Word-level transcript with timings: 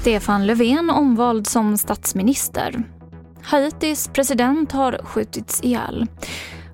Stefan 0.00 0.46
Löfven 0.46 0.90
omvald 0.90 1.46
som 1.46 1.78
statsminister. 1.78 2.82
Haitis 3.42 4.08
president 4.08 4.72
har 4.72 5.00
skjutits 5.04 5.64
ihjäl. 5.64 6.06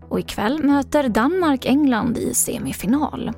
Och 0.08 0.20
ikväll 0.20 0.64
möter 0.64 1.08
Danmark 1.08 1.66
England 1.66 2.18
i 2.18 2.34
semifinal. 2.34 3.32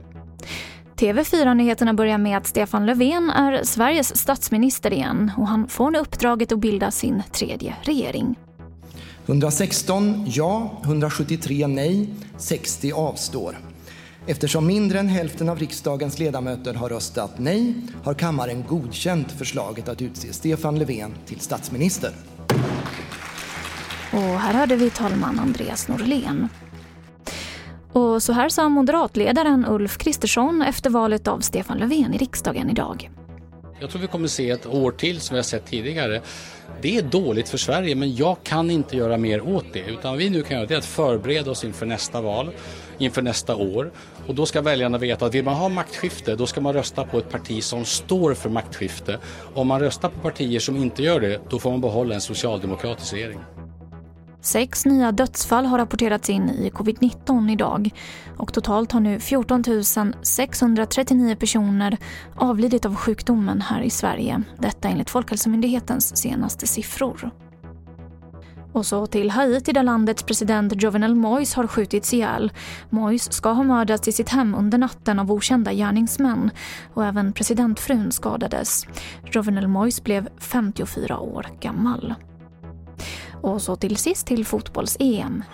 TV4-nyheterna 0.96 1.94
börjar 1.94 2.18
med 2.18 2.36
att 2.36 2.46
Stefan 2.46 2.86
Löfven 2.86 3.30
är 3.30 3.64
Sveriges 3.64 4.16
statsminister 4.16 4.92
igen 4.92 5.32
och 5.36 5.48
han 5.48 5.68
får 5.68 5.90
nu 5.90 5.98
uppdraget 5.98 6.52
att 6.52 6.58
bilda 6.58 6.90
sin 6.90 7.22
tredje 7.32 7.76
regering. 7.82 8.38
116 9.26 10.24
ja, 10.26 10.80
173 10.84 11.66
nej, 11.66 12.08
60 12.36 12.92
avstår. 12.92 13.56
Eftersom 14.28 14.66
mindre 14.66 14.98
än 14.98 15.08
hälften 15.08 15.48
av 15.48 15.58
riksdagens 15.58 16.18
ledamöter 16.18 16.74
har 16.74 16.88
röstat 16.88 17.38
nej 17.38 17.74
har 18.04 18.14
kammaren 18.14 18.64
godkänt 18.68 19.32
förslaget 19.32 19.88
att 19.88 20.02
utse 20.02 20.32
Stefan 20.32 20.78
Löfven 20.78 21.14
till 21.26 21.40
statsminister. 21.40 22.10
Och 24.12 24.18
här 24.18 24.54
hörde 24.54 24.76
vi 24.76 24.90
talman 24.90 25.38
Andreas 25.38 25.88
Norlén. 25.88 26.48
Och 27.92 28.22
så 28.22 28.32
här 28.32 28.48
sa 28.48 28.68
moderatledaren 28.68 29.66
Ulf 29.68 29.98
Kristersson 29.98 30.62
efter 30.62 30.90
valet 30.90 31.28
av 31.28 31.40
Stefan 31.40 31.78
Löfven 31.78 32.14
i 32.14 32.18
riksdagen 32.18 32.70
idag. 32.70 33.10
Jag 33.80 33.90
tror 33.90 34.00
vi 34.00 34.06
kommer 34.06 34.28
se 34.28 34.50
ett 34.50 34.66
år 34.66 34.90
till 34.90 35.20
som 35.20 35.34
vi 35.34 35.38
har 35.38 35.42
sett 35.44 35.66
tidigare. 35.66 36.20
Det 36.82 36.96
är 36.96 37.02
dåligt 37.02 37.48
för 37.48 37.58
Sverige 37.58 37.94
men 37.94 38.16
jag 38.16 38.36
kan 38.42 38.70
inte 38.70 38.96
göra 38.96 39.16
mer 39.16 39.48
åt 39.48 39.64
det 39.72 39.80
utan 39.80 40.16
vi 40.16 40.30
nu 40.30 40.42
kan 40.42 40.56
göra 40.56 40.66
det 40.66 40.74
är 40.74 40.78
att 40.78 40.84
förbereda 40.84 41.50
oss 41.50 41.64
inför 41.64 41.86
nästa 41.86 42.20
val, 42.20 42.50
inför 42.98 43.22
nästa 43.22 43.56
år 43.56 43.92
och 44.26 44.34
då 44.34 44.46
ska 44.46 44.60
väljarna 44.60 44.98
veta 44.98 45.26
att 45.26 45.34
vill 45.34 45.44
man 45.44 45.54
ha 45.54 45.68
maktskifte 45.68 46.36
då 46.36 46.46
ska 46.46 46.60
man 46.60 46.72
rösta 46.72 47.04
på 47.04 47.18
ett 47.18 47.30
parti 47.30 47.62
som 47.62 47.84
står 47.84 48.34
för 48.34 48.50
maktskifte. 48.50 49.18
Om 49.54 49.66
man 49.66 49.80
röstar 49.80 50.08
på 50.08 50.20
partier 50.20 50.60
som 50.60 50.76
inte 50.76 51.02
gör 51.02 51.20
det 51.20 51.40
då 51.50 51.58
får 51.58 51.70
man 51.70 51.80
behålla 51.80 52.14
en 52.14 52.20
socialdemokratisk 52.20 53.12
regering. 53.12 53.38
Sex 54.46 54.86
nya 54.86 55.12
dödsfall 55.12 55.66
har 55.66 55.78
rapporterats 55.78 56.30
in 56.30 56.50
i 56.50 56.70
covid-19 56.70 57.50
idag 57.50 57.90
och 58.36 58.52
totalt 58.52 58.92
har 58.92 59.00
nu 59.00 59.20
14 59.20 59.64
639 60.22 61.36
personer 61.36 61.98
avlidit 62.36 62.86
av 62.86 62.94
sjukdomen 62.94 63.60
här 63.60 63.80
i 63.80 63.90
Sverige. 63.90 64.42
Detta 64.58 64.88
enligt 64.88 65.10
Folkhälsomyndighetens 65.10 66.16
senaste 66.16 66.66
siffror. 66.66 67.30
Och 68.72 68.86
så 68.86 69.06
till 69.06 69.30
Haiti 69.30 69.72
där 69.72 69.82
landets 69.82 70.22
president 70.22 70.82
Jovenel 70.82 71.14
Moïse 71.14 71.56
har 71.56 71.66
skjutits 71.66 72.14
ihjäl. 72.14 72.52
Moïse 72.90 73.32
ska 73.32 73.52
ha 73.52 73.62
mördats 73.62 74.08
i 74.08 74.12
sitt 74.12 74.28
hem 74.28 74.54
under 74.54 74.78
natten 74.78 75.18
av 75.18 75.32
okända 75.32 75.72
gärningsmän 75.72 76.50
och 76.94 77.04
även 77.04 77.32
presidentfrun 77.32 78.12
skadades. 78.12 78.86
Jovenel 79.32 79.66
Moïse 79.68 80.02
blev 80.02 80.28
54 80.38 81.18
år 81.18 81.46
gammal. 81.60 82.14
Och 83.46 83.62
så 83.62 83.76
till 83.76 83.96
sist 83.96 84.26
till 84.26 84.46
fotbolls-EM. 84.46 85.44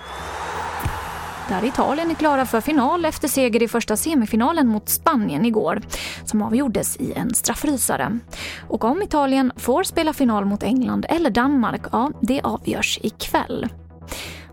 Där 1.48 1.64
Italien 1.64 2.10
är 2.10 2.14
klara 2.14 2.46
för 2.46 2.60
final 2.60 3.04
efter 3.04 3.28
seger 3.28 3.62
i 3.62 3.68
första 3.68 3.96
semifinalen 3.96 4.68
mot 4.68 4.88
Spanien 4.88 5.44
igår, 5.44 5.82
som 6.24 6.42
avgjordes 6.42 6.96
i 6.96 7.12
en 7.12 7.34
straffrysare. 7.34 8.18
Och 8.68 8.84
om 8.84 9.02
Italien 9.02 9.52
får 9.56 9.82
spela 9.82 10.12
final 10.12 10.44
mot 10.44 10.62
England 10.62 11.06
eller 11.08 11.30
Danmark, 11.30 11.82
ja, 11.92 12.10
det 12.20 12.40
avgörs 12.40 12.98
ikväll. 13.02 13.68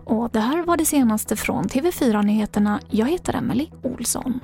Och 0.04 0.30
det 0.32 0.40
här 0.40 0.62
var 0.62 0.76
det 0.76 0.84
senaste 0.84 1.36
från 1.36 1.64
TV4 1.64 2.22
Nyheterna. 2.22 2.80
Jag 2.90 3.06
heter 3.06 3.34
Emily 3.34 3.68
Olsson. 3.82 4.40